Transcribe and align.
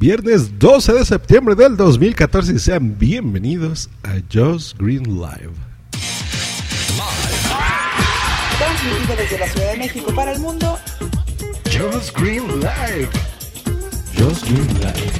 Viernes 0.00 0.58
12 0.58 0.94
de 0.94 1.04
septiembre 1.04 1.54
del 1.54 1.76
2014 1.76 2.54
y 2.54 2.58
sean 2.58 2.98
bienvenidos 2.98 3.90
a 4.02 4.14
Joss 4.32 4.74
Green 4.78 5.02
Live. 5.02 5.52
Transmitido 8.56 9.16
desde 9.18 9.38
la 9.38 9.46
Ciudad 9.46 9.72
de 9.72 9.76
México 9.76 10.14
para 10.14 10.32
el 10.32 10.40
mundo, 10.40 10.78
Joss 11.66 12.10
Green 12.14 12.48
Live. 12.60 13.10
Joss 14.18 14.42
Green 14.44 14.68
Live. 14.78 15.12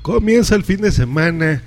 Comienza 0.00 0.54
el 0.54 0.62
fin 0.62 0.82
de 0.82 0.92
semana 0.92 1.64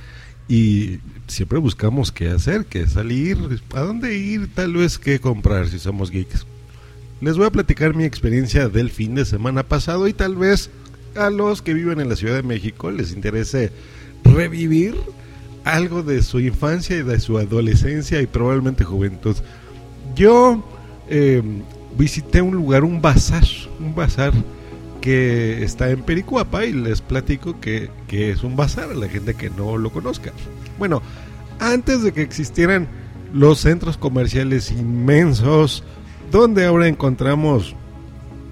y 0.47 0.99
siempre 1.27 1.59
buscamos 1.59 2.09
qué 2.09 2.29
hacer, 2.29 2.67
qué 2.67 2.87
salir, 2.87 3.37
a 3.75 3.81
dónde 3.81 4.17
ir, 4.17 4.49
tal 4.55 4.71
vez 4.71 4.97
qué 4.97 5.19
comprar 5.19 5.67
si 5.67 5.77
somos 5.77 6.09
geeks. 6.09 6.45
Les 7.23 7.37
voy 7.37 7.45
a 7.45 7.51
platicar 7.51 7.95
mi 7.95 8.03
experiencia 8.03 8.67
del 8.67 8.89
fin 8.89 9.15
de 9.15 9.23
semana 9.23 9.63
pasado 9.63 10.09
y 10.09 10.13
tal 10.13 10.35
vez 10.35 10.69
a 11.15 11.29
los 11.29 11.61
que 11.61 11.73
viven 11.73 12.01
en 12.01 12.09
la 12.09 12.17
Ciudad 12.17 12.35
de 12.35 12.43
México 12.43 12.91
les 12.91 13.13
interese 13.13 13.71
revivir 14.25 14.93
algo 15.63 16.03
de 16.03 16.21
su 16.21 16.41
infancia 16.41 16.97
y 16.97 17.01
de 17.01 17.21
su 17.21 17.37
adolescencia 17.37 18.21
y 18.21 18.27
probablemente 18.27 18.83
juventud. 18.83 19.37
Yo 20.17 20.65
eh, 21.07 21.41
visité 21.97 22.41
un 22.41 22.55
lugar, 22.55 22.83
un 22.83 23.01
bazar, 23.01 23.45
un 23.79 23.95
bazar 23.95 24.33
que 24.99 25.63
está 25.63 25.91
en 25.91 26.03
Pericuapa 26.03 26.65
y 26.65 26.73
les 26.73 26.99
platico 26.99 27.57
que, 27.61 27.89
que 28.09 28.31
es 28.31 28.43
un 28.43 28.57
bazar 28.57 28.91
a 28.91 28.95
la 28.95 29.07
gente 29.07 29.33
que 29.33 29.49
no 29.49 29.77
lo 29.77 29.93
conozca. 29.93 30.33
Bueno, 30.77 31.01
antes 31.59 32.03
de 32.03 32.11
que 32.11 32.21
existieran 32.21 32.89
los 33.31 33.59
centros 33.59 33.95
comerciales 33.95 34.71
inmensos, 34.71 35.85
donde 36.33 36.65
ahora 36.65 36.87
encontramos 36.87 37.75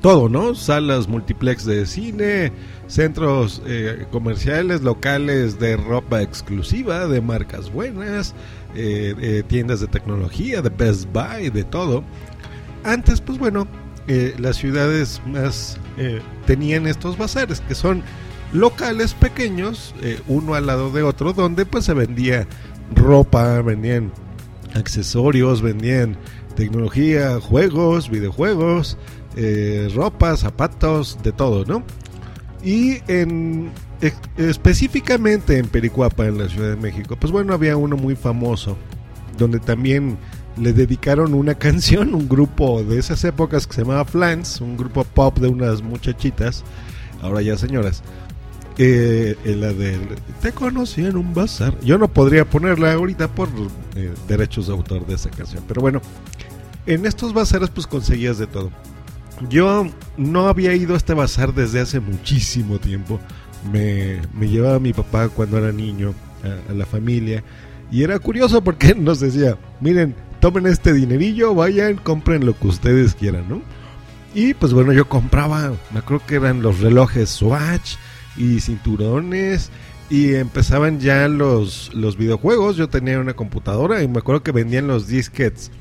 todo, 0.01 0.29
¿no? 0.29 0.53
Salas 0.53 1.07
multiplex 1.07 1.65
de 1.65 1.87
cine, 1.87 2.51
centros 2.87 3.61
eh, 3.65 4.05
comerciales, 4.11 4.81
locales 4.81 5.59
de 5.59 5.77
ropa 5.77 6.21
exclusiva, 6.21 7.07
de 7.07 7.21
marcas 7.21 7.71
buenas, 7.71 8.35
eh, 8.75 9.15
eh, 9.19 9.43
tiendas 9.47 9.79
de 9.79 9.87
tecnología, 9.87 10.61
de 10.61 10.69
Best 10.69 11.07
Buy, 11.11 11.49
de 11.49 11.63
todo. 11.63 12.03
Antes, 12.83 13.19
pues 13.19 13.39
bueno, 13.39 13.67
las 14.39 14.57
ciudades 14.57 15.21
más 15.25 15.77
tenían 16.45 16.85
estos 16.85 17.17
bazares 17.17 17.61
que 17.61 17.75
son 17.75 18.03
locales 18.51 19.13
pequeños, 19.13 19.95
uno 20.27 20.55
al 20.55 20.65
lado 20.65 20.91
de 20.91 21.03
otro, 21.03 21.31
donde 21.31 21.65
pues 21.65 21.85
se 21.85 21.93
vendía 21.93 22.45
ropa, 22.93 23.61
vendían 23.61 24.11
accesorios, 24.73 25.61
vendían 25.61 26.17
tecnología, 26.55 27.39
juegos, 27.39 28.09
videojuegos, 28.09 28.97
eh, 29.35 29.89
ropa, 29.95 30.35
zapatos, 30.37 31.17
de 31.23 31.31
todo, 31.31 31.65
¿no? 31.65 31.83
Y 32.63 32.99
en 33.07 33.71
ex- 34.01 34.17
específicamente 34.37 35.57
en 35.57 35.67
Pericuapa, 35.67 36.27
en 36.27 36.37
la 36.37 36.47
Ciudad 36.49 36.69
de 36.69 36.75
México, 36.75 37.15
pues 37.19 37.31
bueno, 37.31 37.53
había 37.53 37.77
uno 37.77 37.95
muy 37.97 38.15
famoso, 38.15 38.77
donde 39.37 39.59
también 39.59 40.17
le 40.57 40.73
dedicaron 40.73 41.33
una 41.33 41.55
canción, 41.59 42.13
un 42.13 42.27
grupo 42.29 42.83
de 42.83 42.99
esas 42.99 43.23
épocas 43.23 43.65
que 43.67 43.73
se 43.73 43.81
llamaba 43.81 44.05
Flans, 44.05 44.61
un 44.61 44.77
grupo 44.77 45.03
pop 45.05 45.37
de 45.39 45.47
unas 45.47 45.81
muchachitas, 45.81 46.63
ahora 47.21 47.41
ya 47.41 47.57
señoras, 47.57 48.03
la 48.85 49.73
del 49.73 50.01
Te 50.41 50.51
conocí 50.51 51.05
en 51.05 51.17
un 51.17 51.33
bazar. 51.33 51.77
Yo 51.81 51.97
no 51.97 52.07
podría 52.07 52.45
ponerla 52.45 52.93
ahorita 52.93 53.27
por 53.27 53.49
eh, 53.95 54.13
derechos 54.27 54.67
de 54.67 54.73
autor 54.73 55.05
de 55.05 55.15
esa 55.15 55.29
canción, 55.29 55.63
pero 55.67 55.81
bueno, 55.81 56.01
en 56.85 57.05
estos 57.05 57.33
bazares 57.33 57.69
pues 57.69 57.85
conseguías 57.87 58.37
de 58.37 58.47
todo. 58.47 58.71
Yo 59.49 59.87
no 60.17 60.47
había 60.47 60.73
ido 60.75 60.93
a 60.93 60.97
este 60.97 61.13
bazar 61.13 61.53
desde 61.53 61.79
hace 61.79 61.99
muchísimo 61.99 62.79
tiempo. 62.79 63.19
Me, 63.71 64.21
me 64.33 64.47
llevaba 64.49 64.79
mi 64.79 64.93
papá 64.93 65.29
cuando 65.29 65.57
era 65.57 65.71
niño 65.71 66.13
a, 66.43 66.71
a 66.71 66.73
la 66.73 66.85
familia 66.85 67.43
y 67.91 68.03
era 68.03 68.17
curioso 68.19 68.63
porque 68.63 68.95
nos 68.97 69.19
decía, 69.19 69.57
miren, 69.79 70.15
tomen 70.39 70.65
este 70.65 70.93
dinerillo, 70.93 71.53
vayan, 71.53 71.97
compren 71.97 72.45
lo 72.45 72.57
que 72.57 72.67
ustedes 72.67 73.13
quieran, 73.13 73.47
¿no? 73.47 73.61
Y 74.33 74.53
pues 74.53 74.73
bueno, 74.73 74.93
yo 74.93 75.09
compraba, 75.09 75.73
me 75.91 75.99
acuerdo 75.99 76.25
que 76.25 76.35
eran 76.35 76.61
los 76.61 76.79
relojes 76.79 77.29
Swatch 77.29 77.97
y 78.37 78.59
cinturones 78.59 79.71
y 80.09 80.33
empezaban 80.35 80.99
ya 80.99 81.27
los, 81.27 81.93
los 81.93 82.17
videojuegos. 82.17 82.75
Yo 82.75 82.89
tenía 82.89 83.19
una 83.19 83.33
computadora 83.33 84.03
y 84.03 84.07
me 84.07 84.19
acuerdo 84.19 84.43
que 84.43 84.51
vendían 84.51 84.87
los 84.87 85.07
disquets 85.07 85.71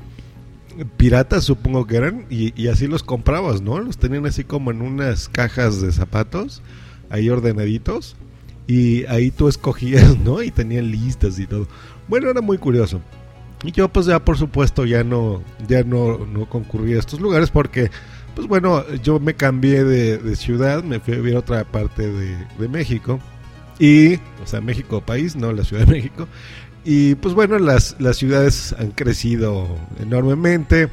piratas, 0.97 1.43
supongo 1.43 1.85
que 1.85 1.97
eran, 1.97 2.25
y, 2.29 2.67
así 2.67 2.87
los 2.87 3.03
comprabas, 3.03 3.61
¿no? 3.61 3.79
Los 3.79 3.97
tenían 3.97 4.25
así 4.25 4.43
como 4.43 4.71
en 4.71 4.81
unas 4.81 5.29
cajas 5.29 5.81
de 5.81 5.91
zapatos, 5.91 6.61
ahí 7.09 7.29
ordenaditos, 7.29 8.15
y 8.67 9.05
ahí 9.05 9.31
tú 9.31 9.47
escogías, 9.47 10.17
¿no? 10.19 10.41
Y 10.41 10.51
tenían 10.51 10.91
listas 10.91 11.39
y 11.39 11.47
todo. 11.47 11.67
Bueno, 12.07 12.29
era 12.29 12.41
muy 12.41 12.57
curioso. 12.57 13.01
Y 13.63 13.71
yo 13.71 13.89
pues 13.89 14.07
ya 14.07 14.23
por 14.23 14.37
supuesto 14.37 14.85
ya 14.85 15.03
no, 15.03 15.43
ya 15.67 15.83
no, 15.83 16.25
no 16.25 16.49
concurrí 16.49 16.93
a 16.93 16.99
estos 16.99 17.21
lugares 17.21 17.51
porque, 17.51 17.91
pues 18.35 18.47
bueno, 18.47 18.83
yo 19.03 19.19
me 19.19 19.33
cambié 19.33 19.83
de, 19.83 20.35
ciudad, 20.35 20.83
me 20.83 20.99
fui 20.99 21.13
a 21.13 21.17
vivir 21.17 21.35
a 21.35 21.39
otra 21.39 21.63
parte 21.63 22.11
de, 22.11 22.37
de 22.59 22.67
México. 22.67 23.19
Y, 23.79 24.15
o 24.15 24.45
sea, 24.45 24.61
México 24.61 25.01
país, 25.01 25.35
no 25.35 25.51
la 25.53 25.63
Ciudad 25.63 25.85
de 25.85 25.93
México. 25.93 26.27
Y 26.85 27.15
pues 27.15 27.33
bueno, 27.33 27.57
las, 27.59 27.95
las 27.99 28.17
ciudades 28.17 28.75
han 28.77 28.91
crecido 28.91 29.67
enormemente, 29.99 30.89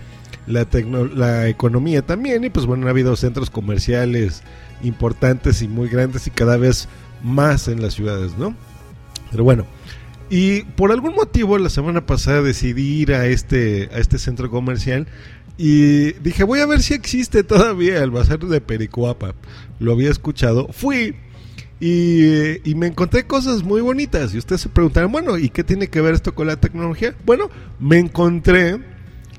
la, 0.47 0.69
tecno- 0.69 1.11
la 1.13 1.49
economía 1.49 2.03
también, 2.03 2.45
y 2.45 2.51
pues 2.51 2.67
bueno, 2.67 2.87
ha 2.87 2.91
habido 2.91 3.17
centros 3.17 3.51
comerciales 3.51 4.43
importantes 4.83 5.63
y 5.63 5.69
muy 5.69 5.89
grandes 5.89 6.27
y 6.27 6.31
cada 6.31 6.57
vez 6.57 6.89
más 7.23 7.69
en 7.69 7.83
las 7.83 7.95
ciudades, 7.95 8.37
¿no? 8.39 8.55
Pero 9.31 9.45
bueno, 9.45 9.65
y 10.31 10.63
por 10.63 10.93
algún 10.93 11.15
motivo 11.15 11.59
la 11.59 11.71
semana 11.71 12.05
pasada 12.07 12.43
decidí 12.43 13.01
ir 13.01 13.15
a 13.15 13.27
este, 13.27 13.89
a 13.93 13.99
este 13.99 14.19
centro 14.19 14.51
comercial 14.51 15.07
y 15.59 16.13
dije, 16.13 16.45
voy 16.45 16.61
a 16.61 16.67
ver 16.67 16.81
si 16.81 16.95
existe 16.95 17.43
todavía 17.43 17.99
el 17.99 18.13
bazar 18.13 18.39
de 18.39 18.61
Pericuapa. 18.61 19.35
Lo 19.81 19.93
había 19.93 20.11
escuchado, 20.11 20.69
fui 20.73 21.17
y, 21.81 22.69
y 22.69 22.75
me 22.77 22.87
encontré 22.87 23.27
cosas 23.27 23.65
muy 23.65 23.81
bonitas. 23.81 24.33
Y 24.33 24.39
ustedes 24.39 24.61
se 24.61 24.69
preguntarán, 24.69 25.11
bueno, 25.11 25.37
¿y 25.37 25.49
qué 25.49 25.65
tiene 25.65 25.89
que 25.89 26.01
ver 26.01 26.15
esto 26.15 26.35
con 26.35 26.47
la 26.47 26.61
tecnología? 26.61 27.15
Bueno, 27.27 27.51
me 27.81 27.99
encontré 27.99 28.79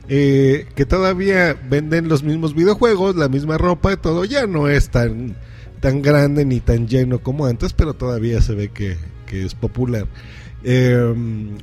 eh, 0.10 0.68
que 0.76 0.86
todavía 0.86 1.58
venden 1.70 2.10
los 2.10 2.24
mismos 2.24 2.54
videojuegos, 2.54 3.16
la 3.16 3.30
misma 3.30 3.58
ropa 3.58 3.94
y 3.94 3.98
todo. 3.98 4.26
Ya 4.26 4.46
no 4.46 4.68
es 4.68 4.90
tan, 4.90 5.38
tan 5.80 6.02
grande 6.02 6.44
ni 6.44 6.60
tan 6.60 6.88
lleno 6.88 7.20
como 7.20 7.46
antes, 7.46 7.72
pero 7.72 7.94
todavía 7.94 8.42
se 8.42 8.56
ve 8.56 8.70
que, 8.70 8.98
que 9.26 9.46
es 9.46 9.56
popular. 9.56 10.08
Eh, 10.64 11.14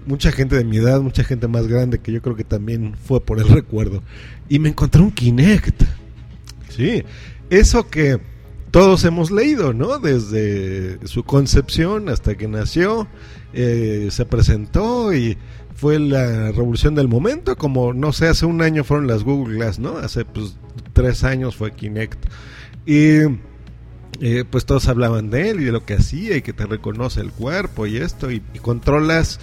mucha 0.06 0.32
gente 0.32 0.56
de 0.56 0.64
mi 0.64 0.78
edad, 0.78 1.00
mucha 1.00 1.22
gente 1.22 1.48
más 1.48 1.66
grande 1.66 1.98
que 1.98 2.12
yo 2.12 2.22
creo 2.22 2.34
que 2.34 2.44
también 2.44 2.94
fue 2.96 3.20
por 3.20 3.38
el 3.38 3.48
recuerdo. 3.50 4.02
Y 4.48 4.58
me 4.58 4.68
encontré 4.68 5.02
un 5.02 5.10
Kinect. 5.10 5.82
Sí, 6.68 7.02
eso 7.50 7.88
que 7.88 8.20
todos 8.70 9.04
hemos 9.04 9.30
leído, 9.30 9.72
¿no? 9.72 9.98
Desde 9.98 11.06
su 11.06 11.24
concepción 11.24 12.08
hasta 12.08 12.34
que 12.36 12.48
nació, 12.48 13.08
eh, 13.54 14.08
se 14.10 14.26
presentó 14.26 15.14
y 15.14 15.38
fue 15.74 15.98
la 15.98 16.52
revolución 16.52 16.94
del 16.94 17.08
momento, 17.08 17.56
como 17.56 17.92
no 17.92 18.12
sé, 18.12 18.28
hace 18.28 18.46
un 18.46 18.62
año 18.62 18.82
fueron 18.82 19.06
las 19.06 19.24
Google 19.24 19.56
Glass, 19.56 19.78
¿no? 19.78 19.98
Hace 19.98 20.24
pues 20.24 20.56
tres 20.92 21.24
años 21.24 21.56
fue 21.56 21.72
Kinect. 21.72 22.18
Y 22.86 23.20
eh, 24.20 24.44
pues 24.48 24.66
todos 24.66 24.88
hablaban 24.88 25.30
de 25.30 25.50
él 25.50 25.60
y 25.60 25.64
de 25.64 25.72
lo 25.72 25.84
que 25.84 25.94
hacía 25.94 26.36
y 26.36 26.42
que 26.42 26.52
te 26.52 26.66
reconoce 26.66 27.20
el 27.20 27.32
cuerpo 27.32 27.86
y 27.86 27.96
esto 27.96 28.30
y, 28.30 28.40
controlas 28.60 29.40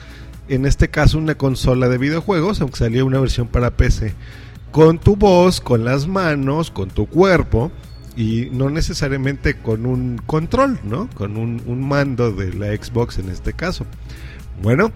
en 0.49 0.65
este 0.65 0.89
caso 0.89 1.17
una 1.17 1.35
consola 1.35 1.87
de 1.87 1.97
videojuegos, 1.97 2.61
aunque 2.61 2.77
salía 2.77 3.05
una 3.05 3.19
versión 3.19 3.47
para 3.47 3.77
PC, 3.77 4.13
con 4.71 4.99
tu 4.99 5.15
voz, 5.15 5.61
con 5.61 5.85
las 5.85 6.07
manos, 6.07 6.71
con 6.71 6.89
tu 6.89 7.07
cuerpo 7.07 7.71
y 8.17 8.49
no 8.51 8.69
necesariamente 8.69 9.55
con 9.55 9.85
un 9.85 10.21
control, 10.25 10.79
¿no? 10.83 11.09
Con 11.15 11.37
un, 11.37 11.61
un 11.65 11.87
mando 11.87 12.31
de 12.31 12.53
la 12.53 12.67
Xbox 12.75 13.19
en 13.19 13.29
este 13.29 13.53
caso. 13.53 13.85
Bueno, 14.61 14.91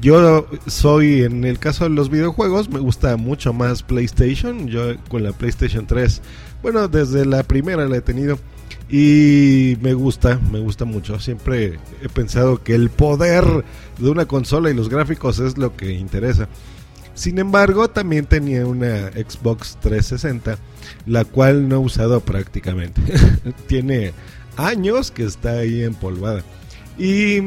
yo 0.00 0.46
soy 0.66 1.22
en 1.22 1.44
el 1.44 1.58
caso 1.58 1.84
de 1.84 1.90
los 1.90 2.10
videojuegos, 2.10 2.68
me 2.68 2.78
gusta 2.78 3.16
mucho 3.16 3.52
más 3.52 3.82
PlayStation. 3.82 4.68
Yo 4.68 4.96
con 5.08 5.24
la 5.24 5.32
PlayStation 5.32 5.86
3, 5.86 6.22
bueno, 6.62 6.88
desde 6.88 7.26
la 7.26 7.42
primera 7.42 7.86
la 7.88 7.96
he 7.96 8.00
tenido. 8.00 8.38
Y 8.88 9.76
me 9.80 9.94
gusta, 9.94 10.40
me 10.50 10.58
gusta 10.58 10.84
mucho. 10.84 11.20
Siempre 11.20 11.78
he 12.02 12.08
pensado 12.08 12.62
que 12.62 12.74
el 12.74 12.90
poder 12.90 13.64
de 13.98 14.10
una 14.10 14.26
consola 14.26 14.70
y 14.70 14.74
los 14.74 14.88
gráficos 14.88 15.38
es 15.38 15.58
lo 15.58 15.76
que 15.76 15.92
interesa. 15.92 16.48
Sin 17.14 17.38
embargo, 17.38 17.88
también 17.88 18.26
tenía 18.26 18.66
una 18.66 19.10
Xbox 19.10 19.76
360, 19.80 20.58
la 21.06 21.24
cual 21.24 21.68
no 21.68 21.76
he 21.76 21.78
usado 21.78 22.20
prácticamente. 22.20 23.00
Tiene 23.66 24.12
años 24.56 25.10
que 25.10 25.24
está 25.24 25.50
ahí 25.58 25.82
empolvada. 25.82 26.42
Y 26.98 27.40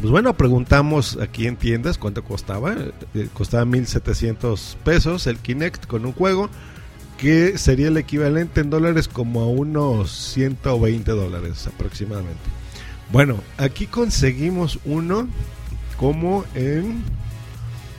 pues 0.00 0.10
bueno, 0.10 0.34
preguntamos 0.34 1.18
aquí 1.20 1.46
en 1.46 1.56
tiendas 1.56 1.98
cuánto 1.98 2.24
costaba. 2.24 2.74
Eh, 3.14 3.28
costaba 3.32 3.64
1700 3.64 4.78
pesos 4.82 5.26
el 5.26 5.38
Kinect 5.38 5.86
con 5.86 6.06
un 6.06 6.12
juego 6.12 6.48
que 7.20 7.58
sería 7.58 7.88
el 7.88 7.96
equivalente 7.98 8.62
en 8.62 8.70
dólares 8.70 9.06
como 9.06 9.42
a 9.42 9.46
unos 9.46 10.10
120 10.10 11.10
dólares 11.10 11.66
aproximadamente. 11.66 12.40
Bueno, 13.12 13.40
aquí 13.58 13.86
conseguimos 13.86 14.78
uno 14.84 15.28
como 15.98 16.44
en, 16.54 17.02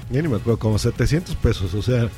ya 0.10 0.22
ni 0.24 0.28
me 0.28 0.38
acuerdo, 0.38 0.58
como 0.58 0.80
700 0.80 1.36
pesos, 1.36 1.76
o 1.76 1.84
sea, 1.84 2.10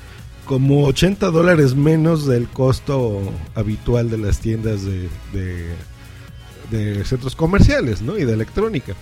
como 0.46 0.86
80 0.86 1.30
dólares 1.30 1.76
menos 1.76 2.26
del 2.26 2.48
costo 2.48 3.22
habitual 3.54 4.10
de 4.10 4.18
las 4.18 4.40
tiendas 4.40 4.84
de, 4.86 5.10
de, 6.72 7.06
centros 7.06 7.36
comerciales, 7.36 8.02
¿no? 8.02 8.18
Y 8.18 8.24
de 8.24 8.34
electrónica. 8.34 8.96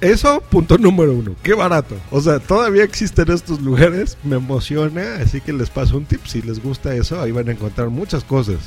Eso, 0.00 0.40
punto 0.48 0.78
número 0.78 1.12
uno. 1.12 1.34
Qué 1.42 1.54
barato. 1.54 1.96
O 2.10 2.20
sea, 2.20 2.38
todavía 2.38 2.84
existen 2.84 3.30
estos 3.32 3.60
lugares. 3.60 4.16
Me 4.22 4.36
emociona. 4.36 5.16
Así 5.16 5.40
que 5.40 5.52
les 5.52 5.70
paso 5.70 5.96
un 5.96 6.04
tip. 6.04 6.24
Si 6.24 6.40
les 6.42 6.62
gusta 6.62 6.94
eso, 6.94 7.20
ahí 7.20 7.32
van 7.32 7.48
a 7.48 7.52
encontrar 7.52 7.88
muchas 7.88 8.22
cosas. 8.22 8.58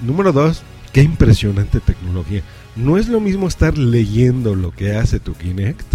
Número 0.00 0.32
dos, 0.32 0.62
qué 0.92 1.02
impresionante 1.02 1.80
tecnología. 1.80 2.42
No 2.74 2.96
es 2.96 3.08
lo 3.08 3.20
mismo 3.20 3.48
estar 3.48 3.76
leyendo 3.76 4.54
lo 4.54 4.72
que 4.72 4.94
hace 4.94 5.20
tu 5.20 5.34
Kinect 5.34 5.86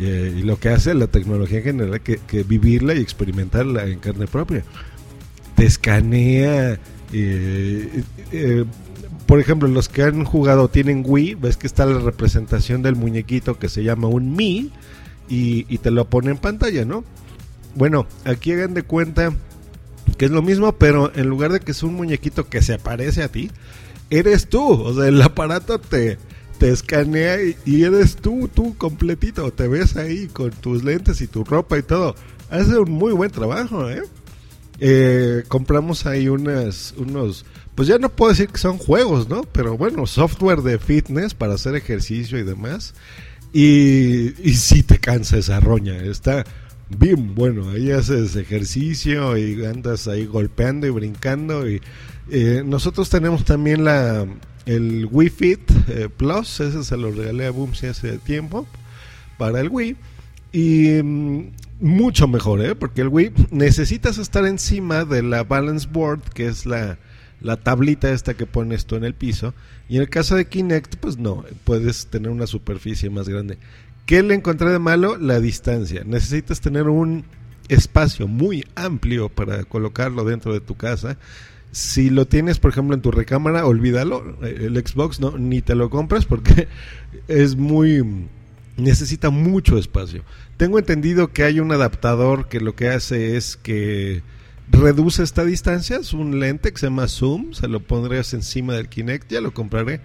eh, 0.00 0.34
y 0.38 0.42
lo 0.42 0.58
que 0.58 0.68
hace 0.68 0.92
la 0.94 1.06
tecnología 1.06 1.58
en 1.58 1.64
general 1.64 2.00
que, 2.00 2.42
vivirla 2.42 2.94
y 2.94 2.98
experimentarla 2.98 3.86
en 3.86 4.00
carne 4.00 4.26
propia. 4.26 4.64
Te 5.54 5.66
escanea. 5.66 6.78
Eh, 7.12 8.02
eh, 8.32 8.64
por 9.28 9.40
ejemplo, 9.40 9.68
los 9.68 9.90
que 9.90 10.04
han 10.04 10.24
jugado 10.24 10.68
tienen 10.68 11.04
Wii, 11.06 11.34
ves 11.34 11.58
que 11.58 11.66
está 11.66 11.84
la 11.84 11.98
representación 11.98 12.80
del 12.80 12.96
muñequito 12.96 13.58
que 13.58 13.68
se 13.68 13.84
llama 13.84 14.08
un 14.08 14.34
Mi 14.34 14.72
y, 15.28 15.64
te 15.76 15.90
lo 15.90 16.06
pone 16.06 16.30
en 16.30 16.38
pantalla, 16.38 16.86
¿no? 16.86 17.04
Bueno, 17.74 18.06
aquí 18.24 18.52
hagan 18.52 18.72
de 18.72 18.84
cuenta 18.84 19.34
que 20.16 20.24
es 20.24 20.30
lo 20.30 20.40
mismo, 20.40 20.72
pero 20.72 21.12
en 21.14 21.28
lugar 21.28 21.52
de 21.52 21.60
que 21.60 21.72
es 21.72 21.82
un 21.82 21.92
muñequito 21.92 22.48
que 22.48 22.62
se 22.62 22.72
aparece 22.72 23.22
a 23.22 23.28
ti, 23.28 23.50
eres 24.08 24.48
tú. 24.48 24.66
O 24.66 24.94
sea, 24.94 25.08
el 25.08 25.20
aparato 25.20 25.78
te, 25.78 26.16
te 26.56 26.70
escanea 26.70 27.36
y, 27.66 27.82
eres 27.82 28.16
tú, 28.16 28.48
tú 28.48 28.78
completito. 28.78 29.52
Te 29.52 29.68
ves 29.68 29.98
ahí 29.98 30.28
con 30.28 30.52
tus 30.52 30.84
lentes 30.84 31.20
y 31.20 31.26
tu 31.26 31.44
ropa 31.44 31.76
y 31.76 31.82
todo. 31.82 32.14
Hace 32.48 32.78
un 32.78 32.92
muy 32.92 33.12
buen 33.12 33.30
trabajo, 33.30 33.90
¿eh? 33.90 34.04
eh 34.80 35.42
compramos 35.48 36.06
ahí 36.06 36.30
unas, 36.30 36.94
unos 36.96 37.44
pues 37.78 37.86
ya 37.86 37.96
no 37.98 38.08
puedo 38.08 38.30
decir 38.32 38.48
que 38.48 38.58
son 38.58 38.76
juegos, 38.76 39.28
¿no? 39.28 39.42
Pero 39.52 39.78
bueno, 39.78 40.04
software 40.04 40.62
de 40.62 40.80
fitness 40.80 41.32
para 41.32 41.54
hacer 41.54 41.76
ejercicio 41.76 42.36
y 42.36 42.42
demás. 42.42 42.92
Y, 43.52 44.34
y 44.42 44.54
sí 44.54 44.82
te 44.82 44.98
cansa 44.98 45.38
esa 45.38 45.60
roña, 45.60 45.96
está 45.98 46.44
bien 46.88 47.36
bueno. 47.36 47.70
Ahí 47.70 47.92
haces 47.92 48.34
ejercicio 48.34 49.36
y 49.36 49.64
andas 49.64 50.08
ahí 50.08 50.26
golpeando 50.26 50.88
y 50.88 50.90
brincando. 50.90 51.70
Y 51.70 51.80
eh, 52.32 52.64
nosotros 52.66 53.10
tenemos 53.10 53.44
también 53.44 53.84
la 53.84 54.26
el 54.66 55.06
Wii 55.08 55.30
Fit 55.30 55.70
eh, 55.86 56.08
Plus, 56.08 56.58
ese 56.58 56.82
se 56.82 56.96
lo 56.96 57.12
regalé 57.12 57.46
a 57.46 57.52
Boomsy 57.52 57.86
hace 57.86 58.18
tiempo 58.18 58.66
para 59.38 59.60
el 59.60 59.68
Wii. 59.68 59.94
Y 60.50 61.00
mm, 61.00 61.52
mucho 61.78 62.26
mejor, 62.26 62.60
¿eh? 62.60 62.74
Porque 62.74 63.02
el 63.02 63.08
Wii 63.08 63.34
necesitas 63.52 64.18
estar 64.18 64.44
encima 64.46 65.04
de 65.04 65.22
la 65.22 65.44
balance 65.44 65.86
board, 65.88 66.22
que 66.34 66.48
es 66.48 66.66
la 66.66 66.98
la 67.40 67.56
tablita 67.56 68.10
esta 68.12 68.34
que 68.34 68.46
pones 68.46 68.86
tú 68.86 68.96
en 68.96 69.04
el 69.04 69.14
piso. 69.14 69.54
Y 69.88 69.96
en 69.96 70.02
el 70.02 70.08
caso 70.08 70.36
de 70.36 70.46
Kinect, 70.46 70.96
pues 70.96 71.18
no, 71.18 71.44
puedes 71.64 72.06
tener 72.06 72.30
una 72.30 72.46
superficie 72.46 73.10
más 73.10 73.28
grande. 73.28 73.58
¿Qué 74.06 74.22
le 74.22 74.34
encontré 74.34 74.70
de 74.70 74.78
malo? 74.78 75.16
La 75.16 75.40
distancia. 75.40 76.02
Necesitas 76.04 76.60
tener 76.60 76.88
un 76.88 77.24
espacio 77.68 78.26
muy 78.26 78.64
amplio 78.74 79.28
para 79.28 79.64
colocarlo 79.64 80.24
dentro 80.24 80.52
de 80.52 80.60
tu 80.60 80.76
casa. 80.76 81.18
Si 81.70 82.08
lo 82.08 82.26
tienes, 82.26 82.58
por 82.58 82.70
ejemplo, 82.70 82.94
en 82.94 83.02
tu 83.02 83.10
recámara, 83.10 83.66
olvídalo. 83.66 84.38
El 84.42 84.76
Xbox 84.76 85.20
no, 85.20 85.36
ni 85.36 85.60
te 85.60 85.74
lo 85.74 85.90
compras 85.90 86.24
porque 86.24 86.68
es 87.28 87.56
muy 87.56 88.02
necesita 88.78 89.30
mucho 89.30 89.76
espacio. 89.76 90.22
Tengo 90.56 90.78
entendido 90.78 91.32
que 91.32 91.44
hay 91.44 91.60
un 91.60 91.72
adaptador 91.72 92.48
que 92.48 92.60
lo 92.60 92.74
que 92.74 92.88
hace 92.88 93.36
es 93.36 93.56
que 93.56 94.22
reduce 94.70 95.22
esta 95.22 95.44
distancia. 95.44 95.96
Es 95.96 96.12
un 96.12 96.40
lente 96.40 96.72
que 96.72 96.78
se 96.78 96.86
llama 96.86 97.08
Zoom. 97.08 97.52
Se 97.52 97.68
lo 97.68 97.80
pondrías 97.80 98.32
encima 98.34 98.74
del 98.74 98.88
Kinect. 98.88 99.30
Ya 99.30 99.40
lo 99.40 99.52
compraré. 99.52 100.00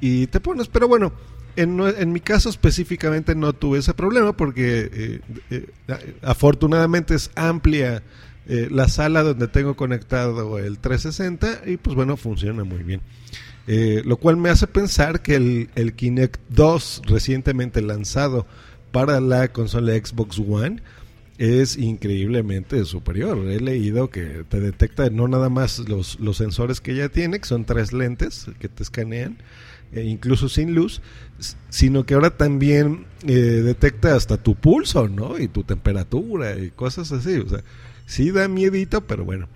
Y 0.00 0.26
te 0.28 0.40
pones. 0.40 0.68
Pero 0.68 0.88
bueno, 0.88 1.12
en, 1.58 1.80
en 1.80 2.12
mi 2.12 2.20
caso 2.20 2.48
específicamente 2.48 3.34
no 3.34 3.52
tuve 3.52 3.80
ese 3.80 3.92
problema 3.92 4.32
porque 4.36 4.88
eh, 4.92 5.20
eh, 5.50 5.66
afortunadamente 6.22 7.16
es 7.16 7.32
amplia 7.34 8.04
eh, 8.46 8.68
la 8.70 8.88
sala 8.88 9.24
donde 9.24 9.48
tengo 9.48 9.74
conectado 9.74 10.58
el 10.58 10.78
360 10.78 11.68
y 11.68 11.76
pues 11.76 11.96
bueno, 11.96 12.16
funciona 12.16 12.62
muy 12.62 12.84
bien. 12.84 13.00
lo 13.66 14.16
cual 14.18 14.36
me 14.36 14.50
hace 14.50 14.68
pensar 14.68 15.20
que 15.20 15.34
el, 15.34 15.70
el 15.74 15.94
Kinect 15.94 16.40
2 16.50 17.02
recientemente 17.06 17.82
lanzado 17.82 18.46
para 18.92 19.20
la 19.20 19.48
consola 19.48 19.94
Xbox 19.94 20.38
One 20.38 20.80
es 21.38 21.76
increíblemente 21.76 22.84
superior. 22.84 23.38
He 23.48 23.60
leído 23.60 24.10
que 24.10 24.44
te 24.48 24.60
detecta 24.60 25.08
no 25.08 25.28
nada 25.28 25.48
más 25.48 25.78
los, 25.88 26.18
los 26.18 26.36
sensores 26.36 26.80
que 26.80 26.96
ya 26.96 27.08
tiene, 27.08 27.38
que 27.38 27.46
son 27.46 27.64
tres 27.64 27.92
lentes 27.92 28.46
que 28.58 28.68
te 28.68 28.82
escanean, 28.82 29.38
e 29.92 30.02
incluso 30.02 30.48
sin 30.48 30.74
luz, 30.74 31.00
sino 31.70 32.04
que 32.04 32.14
ahora 32.14 32.36
también 32.36 33.06
eh, 33.26 33.32
detecta 33.32 34.16
hasta 34.16 34.36
tu 34.36 34.56
pulso, 34.56 35.08
¿no? 35.08 35.38
Y 35.38 35.48
tu 35.48 35.62
temperatura 35.62 36.58
y 36.58 36.70
cosas 36.70 37.12
así. 37.12 37.38
O 37.38 37.48
sea, 37.48 37.62
sí 38.04 38.32
da 38.32 38.48
miedito, 38.48 39.00
pero 39.06 39.24
bueno. 39.24 39.48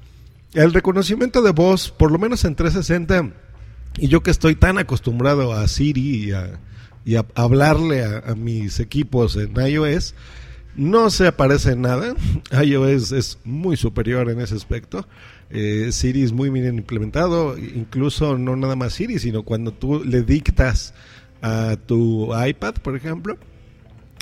El 0.54 0.72
reconocimiento 0.72 1.42
de 1.42 1.50
voz, 1.50 1.90
por 1.90 2.12
lo 2.12 2.18
menos 2.18 2.44
en 2.44 2.54
360, 2.54 3.32
y 3.98 4.08
yo 4.08 4.22
que 4.22 4.30
estoy 4.30 4.54
tan 4.54 4.78
acostumbrado 4.78 5.52
a 5.52 5.66
Siri 5.66 6.26
y 6.26 6.32
a, 6.32 6.60
y 7.04 7.16
a 7.16 7.26
hablarle 7.34 8.04
a, 8.04 8.18
a 8.18 8.34
mis 8.34 8.78
equipos 8.78 9.36
en 9.36 9.54
iOS, 9.56 10.14
no 10.76 11.10
se 11.10 11.26
aparece 11.26 11.72
en 11.72 11.82
nada. 11.82 12.14
iOS 12.64 13.12
es 13.12 13.38
muy 13.44 13.76
superior 13.76 14.30
en 14.30 14.40
ese 14.40 14.54
aspecto. 14.54 15.06
Eh, 15.50 15.88
Siri 15.92 16.22
es 16.22 16.32
muy 16.32 16.50
bien 16.50 16.78
implementado. 16.78 17.56
Incluso 17.58 18.38
no 18.38 18.56
nada 18.56 18.76
más 18.76 18.94
Siri, 18.94 19.18
sino 19.18 19.42
cuando 19.42 19.72
tú 19.72 20.02
le 20.04 20.22
dictas 20.22 20.94
a 21.42 21.76
tu 21.86 22.30
iPad, 22.34 22.74
por 22.74 22.96
ejemplo, 22.96 23.36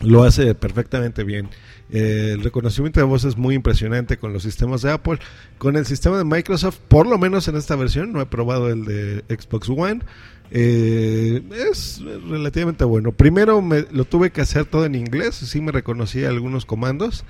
lo 0.01 0.25
hace 0.25 0.55
perfectamente 0.55 1.25
bien. 1.25 1.49
Eh, 1.93 2.31
el 2.35 2.43
reconocimiento 2.43 3.01
de 3.01 3.07
voz 3.07 3.25
es 3.25 3.37
muy 3.37 3.55
impresionante 3.55 4.17
con 4.17 4.33
los 4.33 4.43
sistemas 4.43 4.83
de 4.83 4.93
Apple. 4.93 5.19
Con 5.59 5.77
el 5.77 5.87
sistema 5.87 6.19
de 6.19 6.25
Microsoft, 6.25 6.79
por 6.89 7.07
lo 7.07 7.19
menos 7.19 7.49
en 7.49 7.57
esta 7.57 7.77
versión, 7.77 8.13
no 8.13 8.21
he 8.21 8.27
probado 8.27 8.69
el 8.69 8.85
de 8.85 9.25
Xbox 9.29 9.69
One. 9.69 10.01
Eh, 10.51 11.43
es 11.71 12.01
relativamente 12.29 12.85
bueno. 12.85 13.13
Primero 13.13 13.63
me, 13.63 13.87
lo 13.91 14.05
tuve 14.05 14.31
que 14.31 14.41
hacer 14.41 14.65
todo 14.65 14.85
en 14.85 14.95
inglés, 14.95 15.37
sí 15.37 15.61
me 15.61 15.73
reconocía 15.73 16.29
algunos 16.29 16.67
comandos, 16.67 17.25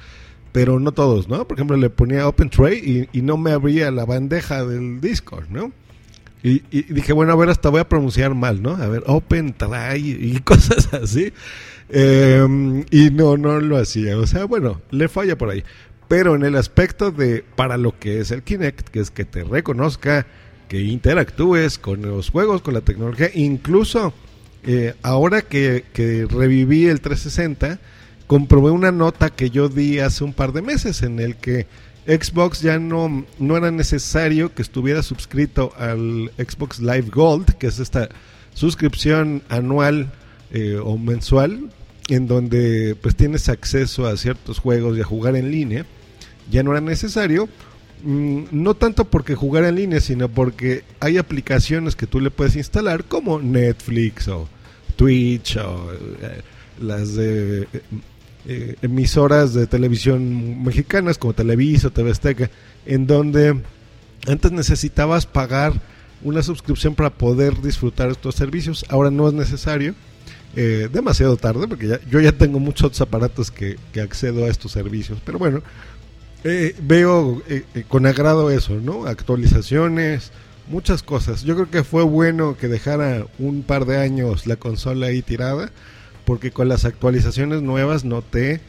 pero 0.52 0.80
no 0.80 0.92
todos, 0.92 1.28
¿no? 1.28 1.46
Por 1.46 1.58
ejemplo, 1.58 1.76
le 1.76 1.90
ponía 1.90 2.26
Open 2.26 2.50
Tray 2.50 3.08
y, 3.12 3.22
no 3.22 3.36
me 3.36 3.52
abría 3.52 3.90
la 3.90 4.04
bandeja 4.04 4.64
del 4.64 5.00
Discord, 5.00 5.48
¿no? 5.50 5.72
Y, 6.42 6.60
dije, 6.92 7.12
bueno, 7.12 7.32
a 7.32 7.36
ver, 7.36 7.50
hasta 7.50 7.68
voy 7.68 7.80
a 7.80 7.88
pronunciar 7.88 8.34
mal, 8.34 8.62
¿no? 8.62 8.70
A 8.70 8.88
ver, 8.88 9.02
Open 9.06 9.52
Tray 9.52 10.16
y 10.20 10.38
cosas 10.44 10.92
así. 10.94 11.32
Em, 11.90 12.84
y 12.90 13.10
no, 13.10 13.36
no 13.36 13.60
lo 13.60 13.76
hacía. 13.76 14.16
O 14.16 14.26
sea, 14.26 14.44
bueno, 14.44 14.80
le 14.90 15.08
falla 15.08 15.36
por 15.36 15.50
ahí. 15.50 15.64
Pero 16.08 16.34
en 16.34 16.44
el 16.44 16.56
aspecto 16.56 17.10
de 17.10 17.44
para 17.56 17.76
lo 17.76 17.98
que 17.98 18.20
es 18.20 18.30
el 18.30 18.42
Kinect, 18.42 18.88
que 18.88 19.00
es 19.00 19.10
que 19.10 19.24
te 19.24 19.44
reconozca 19.44 20.26
que 20.68 20.80
interactúes 20.80 21.78
con 21.78 22.02
los 22.02 22.30
juegos, 22.30 22.62
con 22.62 22.74
la 22.74 22.80
tecnología, 22.80 23.28
incluso 23.34 24.14
eh, 24.62 24.94
ahora 25.02 25.42
que, 25.42 25.84
reviví 26.30 26.86
el 26.86 27.00
360, 27.00 27.78
comprobé 28.26 28.70
una 28.70 28.92
nota 28.92 29.30
que 29.30 29.50
yo 29.50 29.68
di 29.68 29.98
hace 29.98 30.22
un 30.22 30.32
par 30.32 30.52
de 30.52 30.62
meses 30.62 31.02
en 31.02 31.18
el 31.18 31.36
que 31.36 31.66
Xbox 32.06 32.62
ya 32.62 32.78
no, 32.78 33.24
no 33.38 33.56
era 33.56 33.70
necesario 33.70 34.54
que 34.54 34.62
estuviera 34.62 35.02
suscrito 35.02 35.72
al 35.76 36.30
Xbox 36.38 36.80
Live 36.80 37.08
Gold, 37.12 37.54
que 37.54 37.66
es 37.66 37.78
esta 37.78 38.08
suscripción 38.54 39.42
anual 39.48 40.10
eh, 40.52 40.78
o 40.82 40.98
mensual, 40.98 41.70
en 42.08 42.26
donde 42.26 42.96
pues 43.00 43.14
tienes 43.14 43.48
acceso 43.48 44.06
a 44.06 44.16
ciertos 44.16 44.58
juegos 44.58 44.96
y 44.96 45.00
a 45.00 45.04
jugar 45.04 45.36
en 45.36 45.50
línea, 45.50 45.86
ya 46.50 46.62
no 46.62 46.72
era 46.72 46.80
necesario 46.80 47.48
Mm, 48.02 48.44
no 48.50 48.74
tanto 48.74 49.04
porque 49.04 49.34
jugar 49.34 49.64
en 49.64 49.74
línea, 49.76 50.00
sino 50.00 50.28
porque 50.28 50.84
hay 51.00 51.18
aplicaciones 51.18 51.96
que 51.96 52.06
tú 52.06 52.20
le 52.20 52.30
puedes 52.30 52.56
instalar 52.56 53.04
como 53.04 53.40
Netflix 53.40 54.28
o 54.28 54.48
Twitch 54.96 55.56
o 55.56 55.92
eh, 55.92 56.40
las 56.80 57.14
de 57.14 57.68
eh, 58.46 58.76
emisoras 58.82 59.54
de 59.54 59.66
televisión 59.66 60.62
mexicanas 60.62 61.18
como 61.18 61.32
Televisa 61.34 61.90
TV 61.90 62.10
Azteca, 62.10 62.50
en 62.86 63.06
donde 63.06 63.60
antes 64.26 64.52
necesitabas 64.52 65.26
pagar 65.26 65.72
una 66.22 66.42
suscripción 66.42 66.94
para 66.94 67.10
poder 67.10 67.60
disfrutar 67.60 68.10
estos 68.10 68.34
servicios. 68.34 68.84
Ahora 68.88 69.10
no 69.10 69.28
es 69.28 69.34
necesario. 69.34 69.94
Eh, 70.56 70.88
demasiado 70.92 71.36
tarde, 71.36 71.68
porque 71.68 71.86
ya, 71.86 72.00
yo 72.10 72.18
ya 72.18 72.32
tengo 72.32 72.58
muchos 72.58 72.86
otros 72.86 73.00
aparatos 73.02 73.52
que, 73.52 73.78
que 73.92 74.00
accedo 74.00 74.46
a 74.46 74.48
estos 74.48 74.72
servicios. 74.72 75.20
Pero 75.24 75.38
bueno, 75.38 75.62
eh, 76.42 76.74
veo 76.82 77.40
con 77.88 78.06
agrado 78.06 78.50
eso, 78.50 78.74
¿no? 78.74 79.06
Actualizaciones, 79.06 80.32
muchas 80.70 81.02
cosas. 81.02 81.42
Yo 81.42 81.54
creo 81.54 81.70
que 81.70 81.84
fue 81.84 82.02
bueno 82.02 82.56
que 82.56 82.68
dejara 82.68 83.26
un 83.38 83.62
par 83.62 83.84
de 83.84 83.98
años 83.98 84.46
la 84.46 84.56
consola 84.56 85.08
ahí 85.08 85.20
tirada, 85.20 85.70
porque 86.30 86.52
con 86.52 86.68
las 86.68 86.84
actualizaciones 86.84 87.60
nuevas 87.60 88.04
noté 88.04 88.60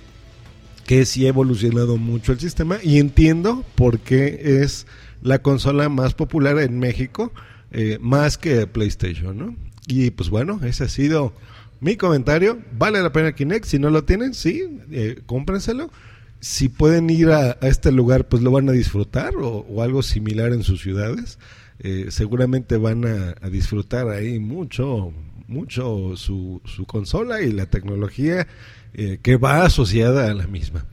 que 0.87 1.05
sí 1.05 1.27
ha 1.27 1.29
evolucionado 1.29 1.97
mucho 1.97 2.31
el 2.31 2.39
sistema 2.39 2.79
y 2.81 2.97
entiendo 2.97 3.63
por 3.75 3.99
qué 3.99 4.63
es 4.63 4.87
la 5.21 5.43
consola 5.43 5.87
más 5.87 6.15
popular 6.15 6.57
en 6.57 6.79
México, 6.79 7.31
eh, 7.69 7.99
más 8.01 8.39
que 8.39 8.65
PlayStation, 8.65 9.37
¿no? 9.37 9.55
Y 9.85 10.09
pues 10.09 10.31
bueno, 10.31 10.59
ese 10.63 10.85
ha 10.85 10.89
sido 10.89 11.33
mi 11.81 11.97
comentario. 11.97 12.57
Vale 12.79 12.99
la 12.99 13.11
pena 13.11 13.35
Kinect, 13.35 13.65
si 13.65 13.77
no 13.77 13.91
lo 13.91 14.05
tienen, 14.05 14.33
sí, 14.33 14.79
eh, 14.89 15.19
cómprenselo 15.27 15.91
si 16.39 16.67
pueden 16.67 17.11
ir 17.11 17.29
a, 17.29 17.59
este 17.61 17.91
lugar, 17.91 18.27
pues 18.27 18.41
lo 18.41 18.49
van 18.49 18.67
a 18.69 18.71
disfrutar 18.71 19.35
o, 19.35 19.59
o 19.69 19.83
algo 19.83 20.01
similar 20.01 20.51
en 20.51 20.63
sus 20.63 20.81
ciudades. 20.81 21.37
Eh, 21.83 22.11
seguramente 22.11 22.77
van 22.77 23.05
a, 23.05 23.49
disfrutar 23.49 24.07
ahí 24.09 24.37
mucho, 24.37 25.13
mucho 25.51 26.15
su, 26.15 26.61
su 26.65 26.85
consola 26.85 27.41
y 27.41 27.51
la 27.51 27.67
tecnología 27.67 28.47
eh, 28.93 29.19
que 29.21 29.37
va 29.37 29.63
asociada 29.63 30.31
a 30.31 30.33
la 30.33 30.47
misma. 30.47 30.85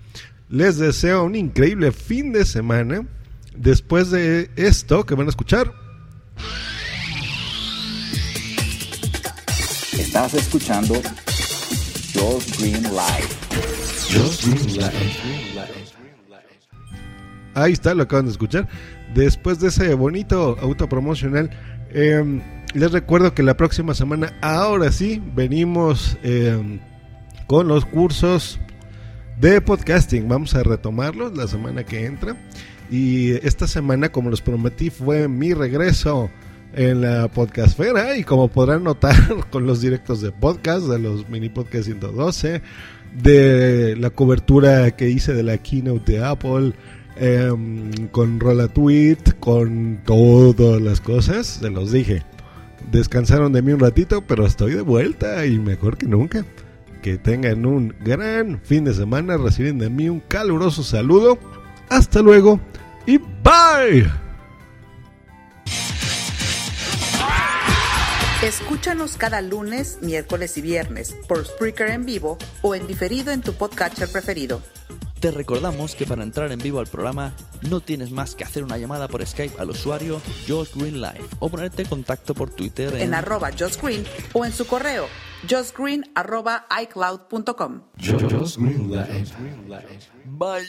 Les 0.51 0.77
deseo 0.79 1.25
un 1.25 1.35
increíble 1.35 1.93
fin 1.93 2.33
de 2.33 2.45
semana. 2.45 3.07
Después 3.57 4.11
de 4.11 4.51
esto 4.57 5.05
que 5.05 5.15
van 5.15 5.27
a 5.27 5.31
escuchar. 5.31 5.73
Estás 9.99 10.35
escuchando 10.35 10.95
Josh 12.15 12.59
Green 12.59 12.83
Live. 12.85 13.29
Ahí 17.55 17.73
está, 17.73 17.95
lo 17.95 18.05
acaban 18.05 18.27
de 18.27 18.33
escuchar. 18.33 18.69
Después 19.15 19.59
de 19.59 19.69
ese 19.69 19.93
bonito 19.95 20.57
autopromocional, 20.61 21.51
eh, 21.91 22.41
les 22.75 22.93
recuerdo 22.93 23.35
que 23.35 23.43
la 23.43 23.57
próxima 23.57 23.95
semana, 23.95 24.33
ahora 24.41 24.93
sí, 24.93 25.23
venimos 25.35 26.19
eh, 26.23 26.81
con 27.47 27.69
los 27.69 27.85
cursos 27.85 28.59
de 29.41 29.61
podcasting. 29.61 30.29
Vamos 30.29 30.55
a 30.55 30.63
retomarlos 30.63 31.37
la 31.37 31.47
semana 31.47 31.85
que 31.85 32.05
entra. 32.05 32.37
Y 32.91 33.33
esta 33.47 33.67
semana, 33.67 34.11
como 34.11 34.31
les 34.31 34.41
prometí, 34.41 34.91
fue 34.91 35.29
mi 35.29 35.55
regreso 35.55 36.31
en 36.75 37.01
la 37.01 37.29
podcastfera. 37.29 38.17
Y 38.17 38.25
como 38.25 38.49
podrán 38.49 38.85
notar 38.85 39.17
con 39.51 39.67
los 39.67 39.81
directos 39.81 40.21
de 40.21 40.33
podcast, 40.33 40.87
de 40.87 40.99
los 40.99 41.29
mini 41.29 41.49
podcast 41.49 41.85
112 41.85 42.63
de 43.23 43.97
la 43.97 44.11
cobertura 44.11 44.91
que 44.91 45.09
hice 45.09 45.33
de 45.33 45.43
la 45.43 45.59
keynote 45.59 46.13
de 46.13 46.25
Apple, 46.25 46.73
eh, 47.17 47.51
con 48.11 48.39
Rola 48.39 48.69
Tweet, 48.69 49.19
con 49.41 50.01
todas 50.05 50.81
las 50.81 51.01
cosas, 51.01 51.47
se 51.47 51.71
los 51.71 51.91
dije. 51.91 52.23
Descansaron 52.91 53.53
de 53.53 53.63
mí 53.63 53.73
un 53.73 53.81
ratito, 53.81 54.23
pero 54.23 54.47
estoy 54.47 54.73
de 54.73 54.83
vuelta 54.83 55.45
y 55.47 55.59
mejor 55.59 55.99
que 55.99 56.07
nunca. 56.07 56.45
Que 57.03 57.19
tengan 57.19 57.67
un 57.67 57.95
gran 58.01 58.61
fin 58.63 58.85
de 58.85 58.95
semana, 58.95 59.37
reciben 59.37 59.79
de 59.79 59.91
mí 59.91 60.09
un 60.09 60.21
caluroso 60.21 60.83
saludo. 60.83 61.39
Hasta 61.89 62.23
luego 62.23 62.61
y 63.07 63.19
bye. 63.19 64.11
Escúchanos 68.43 69.17
cada 69.17 69.41
lunes, 69.43 69.99
miércoles 70.01 70.57
y 70.59 70.61
viernes 70.61 71.17
por 71.27 71.45
Spreaker 71.45 71.91
en 71.91 72.07
vivo 72.07 72.39
o 72.63 72.77
en 72.77 72.87
diferido 72.87 73.33
en 73.33 73.41
tu 73.43 73.53
podcatcher 73.53 74.09
preferido. 74.13 74.63
Te 75.21 75.33
recordamos 75.33 75.97
que 75.97 76.07
para 76.07 76.23
entrar 76.23 76.53
en 76.53 76.61
vivo 76.61 76.79
al 76.79 76.87
programa 76.87 77.35
no 77.69 77.81
tienes 77.81 78.13
más 78.13 78.35
que 78.35 78.45
hacer 78.45 78.63
una 78.63 78.79
llamada 78.79 79.09
por 79.09 79.27
Skype 79.27 79.59
al 79.59 79.71
usuario 79.71 80.21
Josh 80.47 80.75
Green 80.75 81.01
Live 81.01 81.25
o 81.41 81.49
ponerte 81.49 81.83
en 81.83 81.89
contacto 81.89 82.35
por 82.35 82.51
Twitter 82.51 82.95
en, 82.95 83.01
en 83.01 83.15
arroba 83.15 83.51
Josh 83.51 83.81
Green 83.83 84.05
o 84.33 84.45
en 84.45 84.53
su 84.53 84.67
correo 84.67 85.07
joshgreen 85.49 86.05
arroba 86.15 86.67
iCloud.com. 86.83 87.83
Bye. 90.25 90.67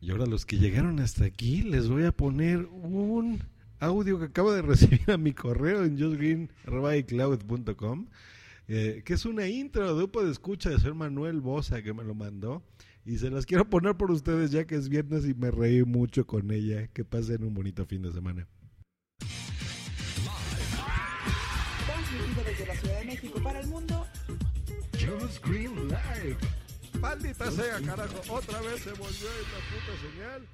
Y 0.00 0.10
ahora 0.10 0.26
los 0.26 0.44
que 0.46 0.58
llegaron 0.58 0.98
hasta 1.00 1.24
aquí 1.24 1.62
les 1.62 1.88
voy 1.88 2.04
a 2.04 2.12
poner 2.12 2.66
un 2.66 3.42
audio 3.78 4.18
que 4.18 4.26
acabo 4.26 4.52
de 4.52 4.60
recibir 4.62 5.10
a 5.10 5.16
mi 5.16 5.32
correo 5.32 5.84
en 5.84 5.98
joshgreen.com, 5.98 8.06
eh, 8.68 9.02
que 9.04 9.14
es 9.14 9.24
una 9.24 9.48
intro 9.48 9.86
de 9.86 9.94
grupo 9.94 10.22
de 10.24 10.32
escucha 10.32 10.70
de 10.70 10.80
ser 10.80 10.94
Manuel 10.94 11.40
Bosa 11.40 11.82
que 11.82 11.92
me 11.92 12.04
lo 12.04 12.14
mandó. 12.14 12.62
Y 13.04 13.18
se 13.18 13.30
las 13.30 13.46
quiero 13.46 13.68
poner 13.68 13.96
por 13.96 14.10
ustedes 14.10 14.52
ya 14.52 14.64
que 14.64 14.76
es 14.76 14.88
viernes 14.88 15.26
y 15.26 15.34
me 15.34 15.50
reí 15.50 15.82
mucho 15.84 16.26
con 16.26 16.50
ella. 16.50 16.86
Que 16.88 17.04
pasen 17.04 17.42
un 17.42 17.54
bonito 17.54 17.84
fin 17.84 18.02
de 18.02 18.12
semana. 18.12 18.46
Transmitido 21.86 22.44
desde 22.44 22.66
la 22.66 22.74
Ciudad 22.76 22.98
de 23.00 23.04
México 23.06 23.40
para 23.42 23.60
el 23.60 23.66
mundo. 23.68 24.06
Green 25.44 25.88
Live. 25.88 26.36
Maldita 27.00 27.50
sea, 27.50 27.80
carajo. 27.80 28.34
Otra 28.34 28.60
vez 28.60 28.82
se 28.82 28.90
volvió 28.90 29.08
esta 29.08 29.58
puta 29.70 29.92
señal. 30.00 30.46